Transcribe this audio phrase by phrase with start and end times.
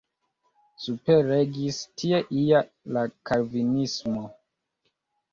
[0.83, 2.61] Superregis tie ja
[2.97, 4.23] la Kalvinismo.